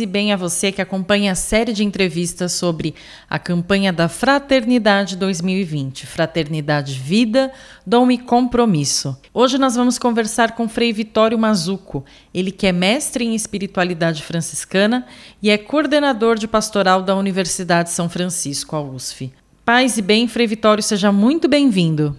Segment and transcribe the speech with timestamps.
[0.00, 2.94] e bem a você que acompanha a série de entrevistas sobre
[3.28, 7.52] a campanha da Fraternidade 2020, Fraternidade Vida,
[7.86, 9.16] Dom e Compromisso.
[9.32, 15.06] Hoje nós vamos conversar com Frei Vitório Mazuco, ele que é mestre em espiritualidade franciscana
[15.42, 19.32] e é coordenador de pastoral da Universidade São Francisco, a USF.
[19.64, 22.16] Paz e bem, Frei Vitório, seja muito bem-vindo.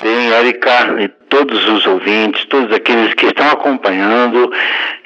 [0.00, 4.52] Sim, Erika e todos os ouvintes, todos aqueles que estão acompanhando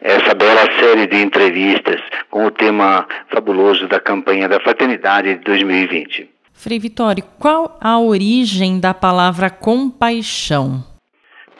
[0.00, 6.28] essa bela série de entrevistas com o tema fabuloso da campanha da Fraternidade de 2020.
[6.54, 10.82] Frei Vitório, qual a origem da palavra compaixão?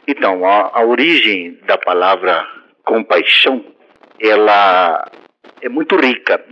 [0.06, 2.47] Então, a, a origem da palavra
[2.84, 3.62] compaixão,
[4.19, 5.06] ela
[5.61, 6.42] é muito rica.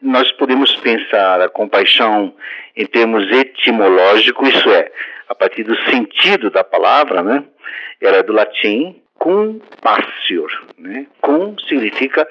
[0.00, 2.34] Nós podemos pensar a compaixão
[2.74, 4.90] em termos etimológicos, isso é,
[5.32, 7.42] a partir do sentido da palavra, né?
[8.00, 11.06] Ela é do latim compassior, né?
[11.22, 12.28] Com significa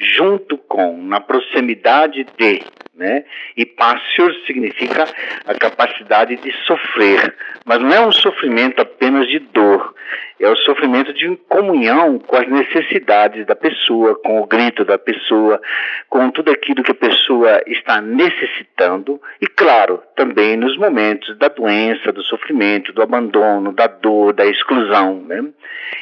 [0.00, 2.62] junto com, na proximidade de,
[3.00, 3.24] né?
[3.56, 5.06] E passior significa
[5.46, 7.34] a capacidade de sofrer,
[7.64, 9.94] mas não é um sofrimento apenas de dor,
[10.38, 15.60] é o sofrimento de comunhão com as necessidades da pessoa, com o grito da pessoa,
[16.08, 22.12] com tudo aquilo que a pessoa está necessitando e, claro, também nos momentos da doença,
[22.12, 25.22] do sofrimento, do abandono, da dor, da exclusão.
[25.26, 25.42] Né?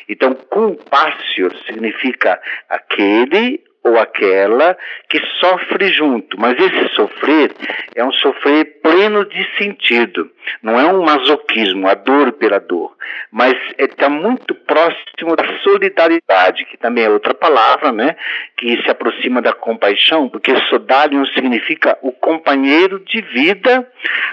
[0.09, 4.77] Então, compassio significa aquele ou aquela
[5.09, 7.53] que sofre junto, mas esse sofrer
[7.95, 10.31] é um sofrer pleno de sentido,
[10.63, 12.95] não é um masoquismo, a dor pela dor,
[13.31, 18.17] mas está muito próximo da solidariedade, que também é outra palavra, né,
[18.57, 23.87] que se aproxima da compaixão, porque sodalium significa o companheiro de vida,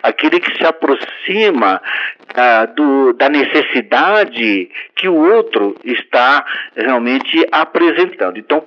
[0.03, 1.81] aquele que se aproxima
[2.35, 6.45] ah, do, da necessidade que o outro está
[6.75, 8.37] realmente apresentando.
[8.37, 8.61] Então,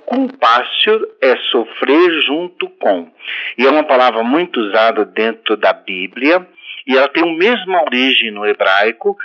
[0.79, 3.11] compácio é sofrer junto com.
[3.57, 6.47] E é uma palavra muito usada dentro da Bíblia.
[6.87, 9.17] E ela tem a mesma origem no hebraico,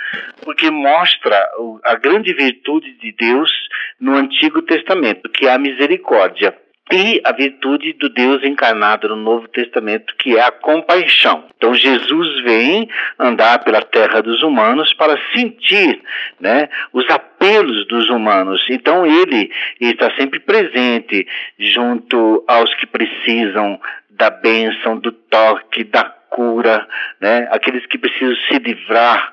[0.42, 1.36] porque mostra
[1.84, 3.50] a grande virtude de Deus
[3.98, 6.54] no Antigo Testamento, que é a misericórdia
[6.92, 11.44] e a virtude do Deus encarnado no Novo Testamento, que é a compaixão.
[11.56, 16.02] Então Jesus vem andar pela terra dos humanos para sentir
[16.38, 18.62] né, os apelos dos humanos.
[18.68, 19.50] Então ele
[19.80, 21.26] está sempre presente
[21.58, 23.80] junto aos que precisam
[24.10, 26.84] da bênção, do toque, da cura,
[27.20, 27.46] né?
[27.52, 29.32] aqueles que precisam se livrar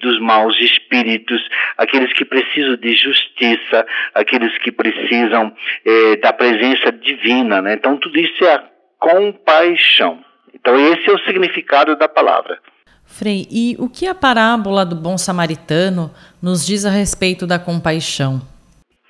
[0.00, 5.54] dos maus espíritos, aqueles que precisam de justiça, aqueles que precisam
[5.84, 7.60] eh, da presença divina.
[7.60, 7.74] Né?
[7.74, 8.64] Então, tudo isso é a
[8.98, 10.24] compaixão.
[10.54, 12.58] Então, esse é o significado da palavra.
[13.04, 16.10] Frei, e o que a parábola do bom samaritano
[16.42, 18.40] nos diz a respeito da compaixão?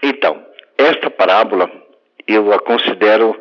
[0.03, 0.43] Então,
[0.77, 1.71] esta parábola
[2.27, 3.41] eu a considero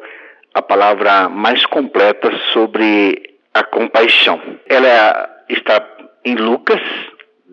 [0.54, 4.40] a palavra mais completa sobre a compaixão.
[4.68, 5.86] Ela está
[6.24, 6.82] em Lucas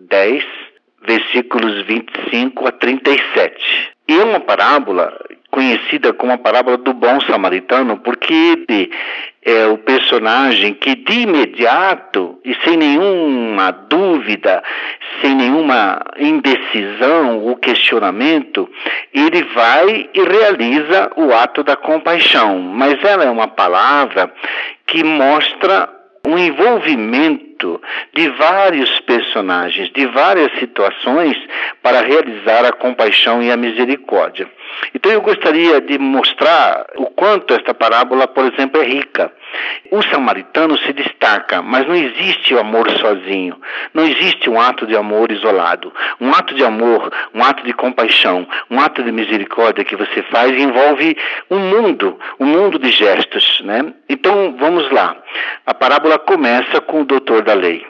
[0.09, 0.43] 10,
[1.05, 3.93] versículos 25 a 37.
[4.07, 5.17] E é uma parábola
[5.49, 8.91] conhecida como a parábola do bom samaritano, porque ele
[9.41, 14.61] é o personagem que de imediato e sem nenhuma dúvida,
[15.21, 18.69] sem nenhuma indecisão ou questionamento,
[19.13, 22.59] ele vai e realiza o ato da compaixão.
[22.59, 24.33] Mas ela é uma palavra
[24.85, 25.94] que mostra
[26.25, 27.81] um envolvimento
[28.13, 31.37] de vários personagens, de várias situações
[31.81, 34.47] para realizar a compaixão e a misericórdia.
[34.93, 39.31] Então eu gostaria de mostrar o quanto esta parábola, por exemplo, é rica.
[39.91, 43.59] O samaritano se destaca, mas não existe o amor sozinho.
[43.93, 45.93] Não existe um ato de amor isolado.
[46.19, 50.51] Um ato de amor, um ato de compaixão, um ato de misericórdia que você faz
[50.51, 51.17] envolve
[51.49, 53.93] um mundo, um mundo de gestos, né?
[54.09, 55.15] Então, vamos lá.
[55.65, 57.85] A parábola começa com o doutor da lei.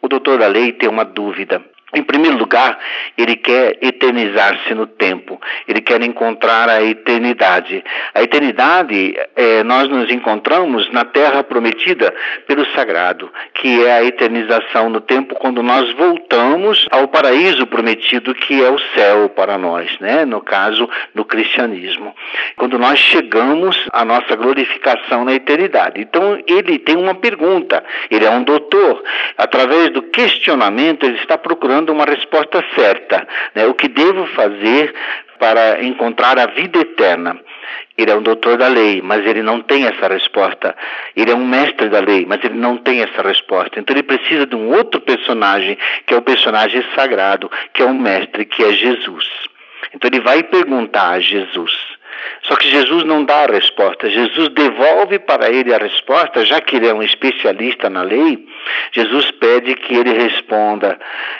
[0.00, 1.62] O doutor da lei tem uma dúvida.
[1.94, 2.78] Em primeiro lugar,
[3.16, 7.84] ele quer eternizar-se no tempo, ele quer encontrar a eternidade.
[8.14, 12.14] A eternidade, é, nós nos encontramos na terra prometida
[12.46, 18.62] pelo sagrado, que é a eternização no tempo quando nós voltamos ao paraíso prometido, que
[18.62, 20.24] é o céu para nós, né?
[20.24, 22.14] no caso, no cristianismo.
[22.56, 26.00] Quando nós chegamos à nossa glorificação na eternidade.
[26.00, 29.02] Então, ele tem uma pergunta, ele é um doutor.
[29.36, 33.26] Através do questionamento, ele está procurando buscando uma resposta certa.
[33.54, 33.66] Né?
[33.66, 34.94] O que devo fazer
[35.38, 37.38] para encontrar a vida eterna?
[37.96, 40.74] Ele é um doutor da lei, mas ele não tem essa resposta.
[41.14, 43.78] Ele é um mestre da lei, mas ele não tem essa resposta.
[43.78, 47.94] Então ele precisa de um outro personagem, que é o personagem sagrado, que é o
[47.94, 49.28] mestre, que é Jesus.
[49.94, 51.72] Então ele vai perguntar a Jesus.
[52.42, 54.08] Só que Jesus não dá a resposta.
[54.08, 58.46] Jesus devolve para ele a resposta, já que ele é um especialista na lei.
[58.92, 60.98] Jesus pede que ele responda: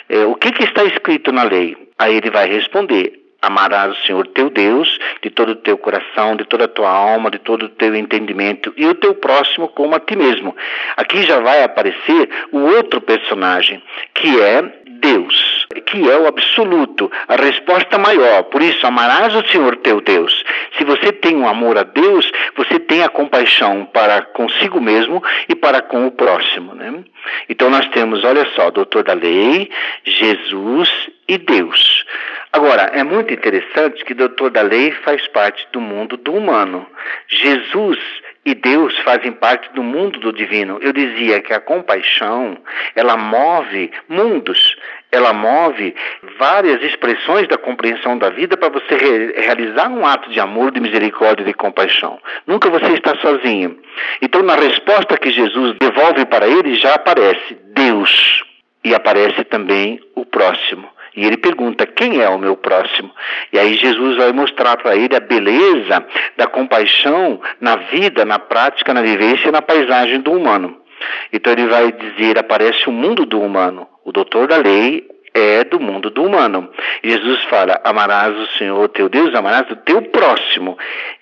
[0.09, 1.75] é, o que, que está escrito na lei?
[1.97, 6.45] Aí ele vai responder: Amarás o Senhor teu Deus de todo o teu coração, de
[6.45, 9.99] toda a tua alma, de todo o teu entendimento e o teu próximo como a
[9.99, 10.55] ti mesmo.
[10.97, 13.81] Aqui já vai aparecer o outro personagem,
[14.13, 14.63] que é
[14.99, 18.43] Deus, que é o absoluto, a resposta maior.
[18.43, 20.43] Por isso, amarás o Senhor teu Deus.
[20.77, 25.53] Se você tem um amor a Deus, você tem a compaixão para consigo mesmo e
[25.53, 26.73] para com o próximo.
[26.73, 27.03] Né?
[27.47, 29.69] Então, nós temos, olha só, doutor da lei,
[30.03, 30.89] Jesus
[31.27, 32.05] e Deus.
[32.51, 36.87] Agora, é muito interessante que o doutor da lei faz parte do mundo do humano.
[37.27, 37.99] Jesus
[38.45, 40.77] e Deus fazem parte do mundo do divino.
[40.81, 42.57] Eu dizia que a compaixão,
[42.95, 44.77] ela move mundos,
[45.11, 45.95] ela move
[46.37, 50.79] várias expressões da compreensão da vida para você re realizar um ato de amor, de
[50.79, 52.19] misericórdia e de compaixão.
[52.45, 53.79] Nunca você está sozinho.
[54.21, 58.43] Então, na resposta que Jesus devolve para ele, já aparece Deus
[58.83, 60.87] e aparece também o próximo.
[61.15, 63.11] E ele pergunta: quem é o meu próximo?
[63.51, 66.05] E aí Jesus vai mostrar para ele a beleza
[66.37, 70.77] da compaixão na vida, na prática, na vivência e na paisagem do humano.
[71.31, 73.87] Então ele vai dizer: aparece o mundo do humano.
[74.03, 76.69] O doutor da lei é do mundo do humano.
[77.03, 80.77] Jesus fala: amarás o Senhor teu Deus, amarás o teu próximo.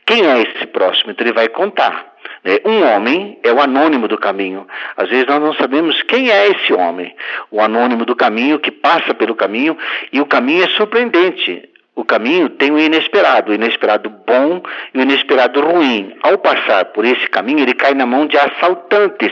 [0.05, 1.11] Quem é esse próximo?
[1.11, 2.12] Então ele vai contar.
[2.43, 2.59] Né?
[2.65, 4.67] Um homem é o anônimo do caminho.
[4.97, 7.15] Às vezes nós não sabemos quem é esse homem,
[7.51, 9.77] o anônimo do caminho que passa pelo caminho
[10.11, 11.69] e o caminho é surpreendente.
[11.95, 14.63] O caminho tem o inesperado, o inesperado bom
[14.93, 16.15] e o inesperado ruim.
[16.23, 19.31] Ao passar por esse caminho, ele cai na mão de assaltantes.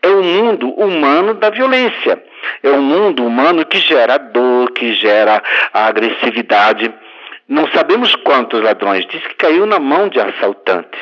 [0.00, 2.22] É o mundo humano da violência.
[2.62, 5.42] É um mundo humano que gera dor, que gera
[5.72, 6.94] agressividade.
[7.48, 9.04] Não sabemos quantos ladrões.
[9.06, 11.00] Diz que caiu na mão de assaltantes.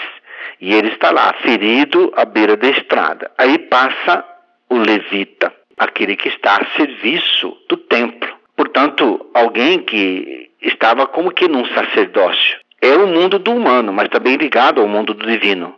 [0.61, 3.31] E ele está lá, ferido à beira da estrada.
[3.37, 4.25] Aí passa
[4.69, 8.33] o levita, aquele que está a serviço do templo.
[8.57, 12.59] Portanto, alguém que estava como que num sacerdócio.
[12.81, 15.75] É o mundo do humano, mas também ligado ao mundo do divino.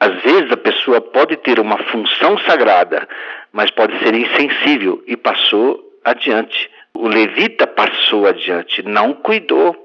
[0.00, 3.08] Às vezes a pessoa pode ter uma função sagrada,
[3.52, 6.70] mas pode ser insensível e passou adiante.
[6.94, 9.83] O levita passou adiante, não cuidou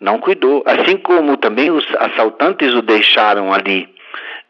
[0.00, 0.62] não cuidou.
[0.66, 3.88] Assim como também os assaltantes o deixaram ali,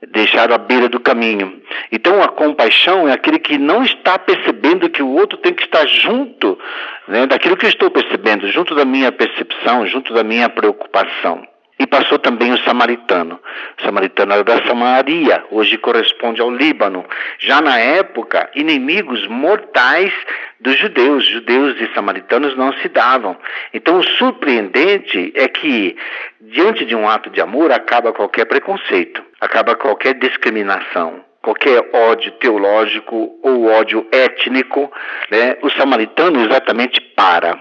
[0.08, 1.60] deixaram à beira do caminho.
[1.90, 5.86] Então a compaixão é aquele que não está percebendo que o outro tem que estar
[5.86, 6.58] junto
[7.06, 11.46] né, daquilo que eu estou percebendo, junto da minha percepção, junto da minha preocupação.
[11.78, 13.38] E passou também o samaritano.
[13.78, 17.04] O samaritano era da Samaria, hoje corresponde ao Líbano.
[17.38, 20.12] Já na época, inimigos mortais
[20.60, 21.24] dos judeus.
[21.24, 23.36] Judeus e samaritanos não se davam.
[23.72, 25.96] Então, o surpreendente é que,
[26.40, 33.38] diante de um ato de amor, acaba qualquer preconceito, acaba qualquer discriminação qualquer ódio teológico
[33.42, 34.92] ou ódio étnico,
[35.30, 37.58] né, o samaritano exatamente para.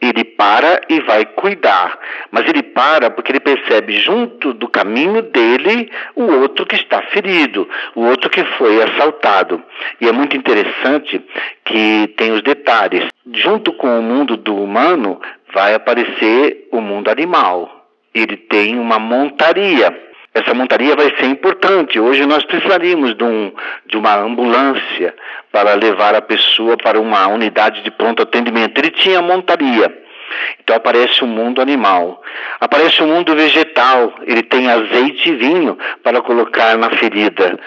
[0.00, 1.98] Ele para e vai cuidar,
[2.30, 7.68] mas ele para porque ele percebe junto do caminho dele o outro que está ferido,
[7.94, 9.62] o outro que foi assaltado.
[10.00, 11.22] E é muito interessante
[11.64, 13.06] que tem os detalhes.
[13.32, 15.20] Junto com o mundo do humano
[15.52, 17.86] vai aparecer o mundo animal.
[18.12, 19.96] Ele tem uma montaria.
[20.34, 22.00] Essa montaria vai ser importante.
[22.00, 23.52] Hoje nós precisaríamos de, um,
[23.86, 25.14] de uma ambulância
[25.52, 28.76] para levar a pessoa para uma unidade de pronto atendimento.
[28.76, 30.04] Ele tinha montaria.
[30.58, 32.20] Então aparece o mundo animal.
[32.60, 37.58] Aparece o mundo vegetal, ele tem azeite e vinho para colocar na ferida.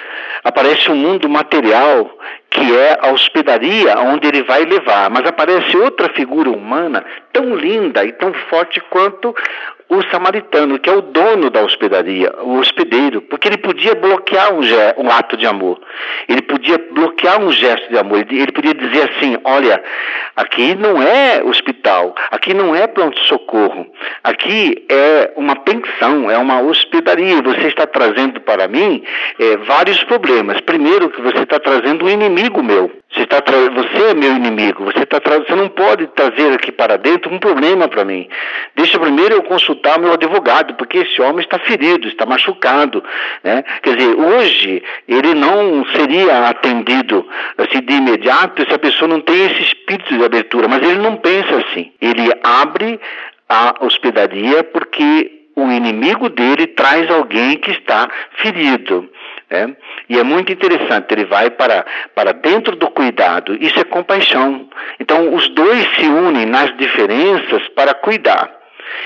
[0.44, 2.10] Aparece o mundo material,
[2.50, 5.10] que é a hospedaria onde ele vai levar.
[5.10, 9.34] Mas aparece outra figura humana tão linda e tão forte quanto
[9.89, 14.60] o samaritano, que é o dono da hospedaria, o hospedeiro, porque ele podia bloquear um,
[14.98, 15.79] um, ato de amor,
[16.27, 19.82] ele podia bloquear um gesto de amor, ele, podia dizer assim: olha,
[20.36, 23.88] aqui não é hospital, aqui não é pronto-socorro,
[24.24, 27.41] aqui é uma pensão, é uma hospedaria.
[27.41, 29.03] Você está trazendo para mim
[29.39, 30.60] é, vários problemas.
[30.62, 32.91] Primeiro, que você está trazendo um inimigo meu.
[33.18, 33.42] Você, está
[33.74, 34.86] você é meu inimigo.
[34.86, 38.30] Você, está você não pode trazer aqui para dentro um problema para mim.
[38.76, 43.04] Deixa primeiro eu consultar meu advogado, porque esse homem está ferido, está machucado.
[43.44, 43.64] Né?
[43.82, 49.48] Quer dizer, hoje ele não seria atendido assim, de imediato se a pessoa não tem
[49.48, 51.92] esse espírito de abertura, mas ele não pensa assim.
[52.00, 53.00] Ele abre
[53.50, 59.10] a hospedaria porque o inimigo dele traz alguém que está ferido.
[59.50, 59.75] Né?
[60.10, 64.68] E é muito interessante, ele vai para, para dentro do cuidado, isso é compaixão.
[65.00, 68.58] Então, os dois se unem nas diferenças para cuidar.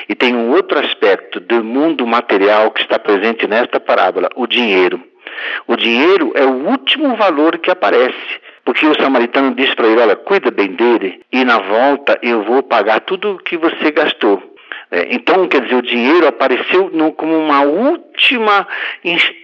[0.10, 5.01] E tem um outro aspecto do mundo material que está presente nesta parábola: o dinheiro.
[5.67, 8.41] O dinheiro é o último valor que aparece.
[8.63, 12.62] Porque o samaritano disse para ele: Olha, cuida bem dele, e na volta eu vou
[12.62, 14.51] pagar tudo o que você gastou.
[14.91, 18.67] É, então, quer dizer, o dinheiro apareceu no, como uma última
[19.03, 19.40] instância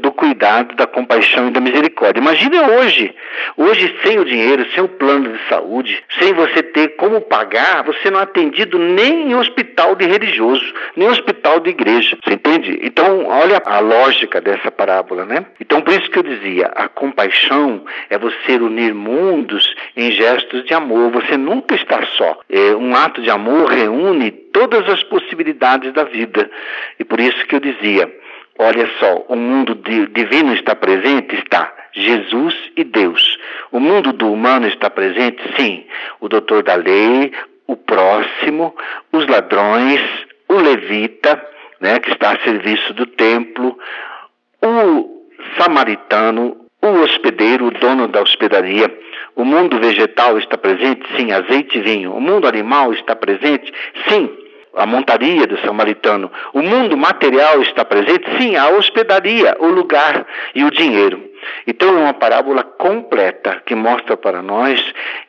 [0.00, 2.20] do cuidado, da compaixão e da misericórdia.
[2.20, 3.14] Imagine hoje,
[3.56, 8.10] hoje sem o dinheiro, sem o plano de saúde, sem você ter como pagar, você
[8.10, 10.64] não é atendido nem em hospital de religioso,
[10.96, 12.16] nem em hospital de igreja.
[12.22, 12.78] Você entende?
[12.82, 15.46] Então, olha a lógica dessa parábola, né?
[15.60, 20.74] Então, por isso que eu dizia, a compaixão é você unir mundos em gestos de
[20.74, 21.10] amor.
[21.10, 22.38] Você nunca está só.
[22.48, 26.50] É, um ato de amor reúne todas as possibilidades da vida.
[26.98, 28.12] E por isso que eu dizia,
[28.60, 31.34] olha só, o mundo divino está presente?
[31.34, 31.72] Está.
[31.92, 33.38] Jesus e Deus.
[33.72, 35.42] O mundo do humano está presente?
[35.56, 35.84] Sim.
[36.20, 37.32] O doutor da lei,
[37.66, 38.74] o próximo,
[39.12, 40.00] os ladrões,
[40.48, 41.42] o levita,
[41.80, 43.78] né, que está a serviço do templo,
[44.62, 45.26] o
[45.58, 48.94] samaritano, o hospedeiro, o dono da hospedaria,
[49.34, 51.06] o mundo vegetal está presente?
[51.16, 52.12] Sim, azeite e vinho.
[52.12, 53.72] O mundo animal está presente?
[54.08, 54.30] Sim,
[54.74, 56.30] a montaria do samaritano.
[56.52, 58.24] O mundo material está presente?
[58.38, 61.30] Sim, a hospedaria, o lugar e o dinheiro.
[61.66, 64.80] Então é uma parábola completa que mostra para nós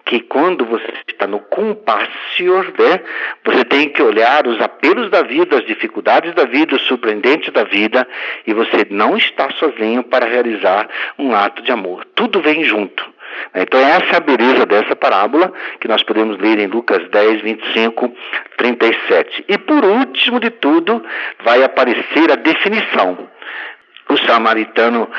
[0.06, 3.02] que quando você está no compassior, né,
[3.46, 7.64] você tem que olhar os apelos da vida, as dificuldades da vida, o surpreendente da
[7.64, 8.08] vida,
[8.46, 12.06] e você não está sozinho para realizar um ato de amor.
[12.14, 13.10] Tudo vem junto.
[13.54, 18.14] Então, essa é a beleza dessa parábola que nós podemos ler em Lucas 10, 25,
[18.58, 19.46] 37.
[19.48, 21.04] E por último de tudo,
[21.44, 23.30] vai aparecer a definição.
[24.10, 25.10] O samaritano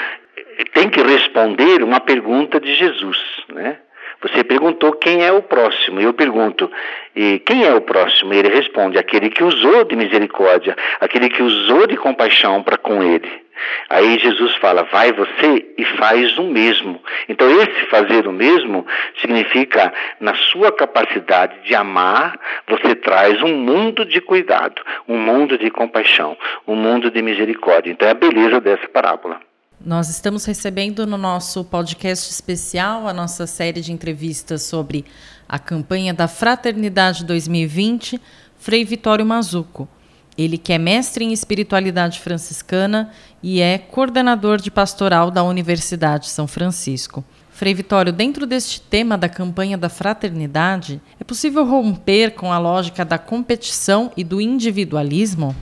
[0.75, 3.19] tem que responder uma pergunta de Jesus,
[3.52, 3.78] né?
[4.23, 6.00] Você perguntou quem é o próximo.
[6.00, 6.71] Eu pergunto,
[7.14, 8.33] e quem é o próximo?
[8.33, 13.41] Ele responde, aquele que usou de misericórdia, aquele que usou de compaixão para com ele.
[13.88, 17.00] Aí Jesus fala, vai você e faz o mesmo.
[17.28, 18.87] Então, esse fazer o mesmo
[19.21, 22.38] significa, na sua capacidade de amar,
[22.69, 27.90] você traz um mundo de cuidado, um mundo de compaixão, um mundo de misericórdia.
[27.90, 29.40] Então, é a beleza dessa parábola.
[29.85, 35.04] Nós estamos recebendo no nosso podcast especial a nossa série de entrevistas sobre
[35.49, 38.21] a campanha da Fraternidade 2020,
[38.57, 39.88] Frei Vitório Mazuco.
[40.36, 43.10] Ele que é mestre em espiritualidade franciscana
[43.42, 47.24] e é coordenador de pastoral da Universidade São Francisco.
[47.50, 53.04] Frei Vitório, dentro deste tema da campanha da fraternidade, é possível romper com a lógica
[53.04, 55.54] da competição e do individualismo?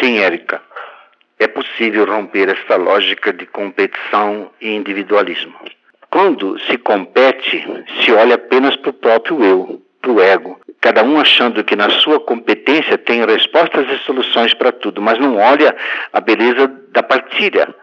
[0.00, 0.62] Sim, Érica.
[1.38, 5.54] É possível romper essa lógica de competição e individualismo.
[6.10, 7.64] Quando se compete,
[8.02, 11.90] se olha apenas para o próprio eu, para o ego, cada um achando que na
[11.90, 15.74] sua competência tem respostas e soluções para tudo, mas não olha
[16.12, 17.74] a beleza da partilha,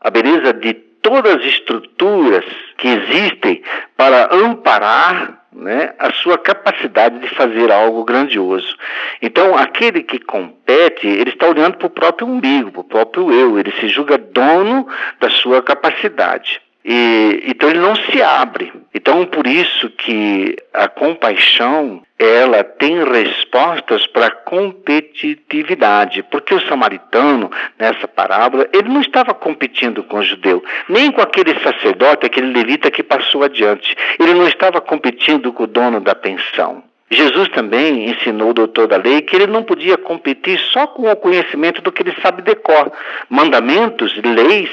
[0.00, 2.44] a beleza de todas as estruturas
[2.78, 3.60] que existem
[3.96, 8.76] para amparar né, a sua capacidade de fazer algo grandioso.
[9.20, 13.58] Então, aquele que compete, ele está olhando para o próprio umbigo, para o próprio eu,
[13.58, 14.86] ele se julga dono
[15.18, 16.62] da sua capacidade.
[16.84, 18.72] E, então ele não se abre.
[18.94, 28.06] Então por isso que a compaixão ela tem respostas para competitividade, porque o samaritano nessa
[28.06, 33.02] parábola ele não estava competindo com o judeu, nem com aquele sacerdote, aquele levita que
[33.02, 33.96] passou adiante.
[34.18, 36.82] Ele não estava competindo com o dono da pensão.
[37.10, 41.16] Jesus também ensinou o doutor da lei que ele não podia competir só com o
[41.16, 42.90] conhecimento do que ele sabe decor,
[43.28, 44.70] mandamentos, leis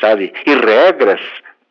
[0.00, 0.32] sabe?
[0.46, 1.20] E regras,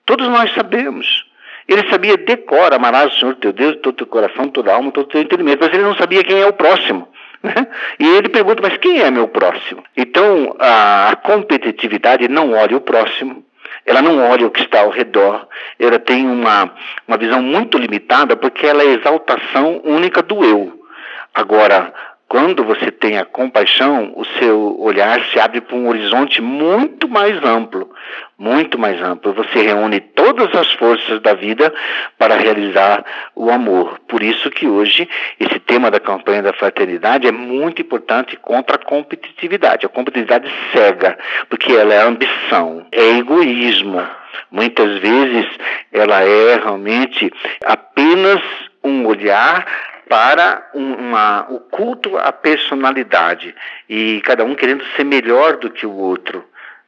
[0.05, 1.25] todos nós sabemos.
[1.67, 4.91] Ele sabia decora, amarás o Senhor teu Deus de todo o teu coração, toda alma,
[4.91, 7.07] todo o teu entendimento, mas ele não sabia quem é o próximo.
[7.41, 7.67] Né?
[7.99, 9.83] E ele pergunta, mas quem é meu próximo?
[9.97, 13.43] Então, a competitividade não olha o próximo,
[13.85, 15.45] ela não olha o que está ao redor,
[15.77, 16.73] ela tem uma,
[17.05, 20.85] uma visão muito limitada porque ela é a exaltação única do eu.
[21.33, 21.93] Agora,
[22.33, 27.37] Quando você tem a compaixão, o seu olhar se abre para um horizonte muito mais
[27.43, 27.91] amplo,
[28.35, 29.33] muito mais amplo.
[29.33, 31.71] Você reúne todas as forças da vida
[32.17, 33.99] para realizar o amor.
[34.07, 35.07] Por isso que hoje
[35.39, 39.85] esse tema da campanha da fraternidade é muito importante contra a competitividade.
[39.85, 41.15] A competitividade cega,
[41.47, 44.01] porque ela é ambição, é egoísmo.
[44.49, 45.45] Muitas vezes
[45.91, 47.31] ela é realmente
[47.63, 48.41] apenas
[48.83, 53.55] um olhar para uma, o culto à personalidade
[53.89, 56.43] e cada um querendo ser melhor do que o outro.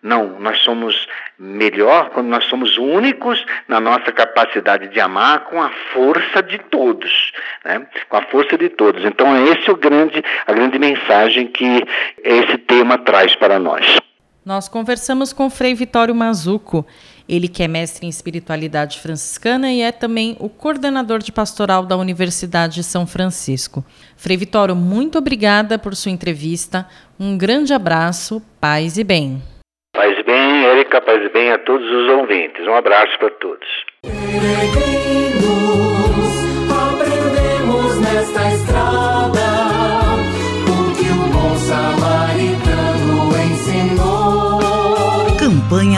[0.06, 1.08] Não, nós somos
[1.40, 7.32] melhor quando nós somos únicos na nossa capacidade de amar com a força de todos,
[7.64, 7.88] né?
[8.08, 9.04] com a força de todos.
[9.04, 11.84] Então, é esse o grande, a grande mensagem que
[12.24, 13.98] esse tema traz para nós.
[14.46, 16.86] Nós conversamos com Frei Vitório Mazuco.
[17.28, 21.98] Ele que é mestre em espiritualidade franciscana e é também o coordenador de pastoral da
[21.98, 23.84] Universidade de São Francisco.
[24.16, 26.88] Frei Vitório, muito obrigada por sua entrevista.
[27.20, 29.42] Um grande abraço, paz e bem.
[29.96, 32.68] Paz e bem, Érica, paz e bem a todos os ouvintes.
[32.68, 33.68] Um abraço para todos.